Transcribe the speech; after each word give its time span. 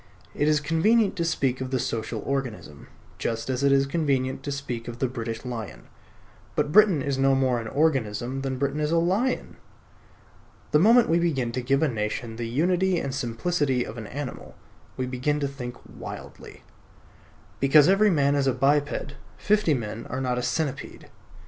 It 0.33 0.47
is 0.47 0.59
convenient 0.59 1.15
to 1.17 1.23
speak 1.23 1.61
of 1.61 1.69
the 1.69 1.77
Social 1.77 2.23
Organism, 2.25 2.87
just 3.19 3.51
as 3.51 3.63
it 3.63 3.71
is 3.71 3.85
convenient 3.85 4.41
to 4.41 4.51
speak 4.51 4.87
of 4.87 4.97
the 4.97 5.07
British 5.07 5.45
Lion. 5.45 5.83
But 6.55 6.71
Britain 6.71 7.03
is 7.03 7.19
no 7.19 7.35
more 7.35 7.59
an 7.59 7.67
organism 7.67 8.41
than 8.41 8.57
Britain 8.57 8.79
is 8.79 8.89
a 8.91 8.97
lion. 8.97 9.57
The 10.71 10.79
moment 10.79 11.07
we 11.07 11.19
begin 11.19 11.51
to 11.51 11.61
give 11.61 11.83
a 11.83 11.87
nation 11.87 12.37
the 12.37 12.47
unity 12.49 12.97
and 12.97 13.13
simplicity 13.13 13.83
of 13.85 13.95
an 13.99 14.07
animal, 14.07 14.55
we 14.97 15.05
begin 15.05 15.39
to 15.39 15.47
think 15.47 15.77
wildly. 15.87 16.63
Because 17.59 17.87
every 17.87 18.09
man 18.09 18.33
is 18.33 18.47
a 18.47 18.53
biped, 18.53 19.17
fifty 19.37 19.75
men 19.75 20.07
are 20.07 20.19
not 20.19 20.39
a 20.39 20.41
centipede. 20.41 21.11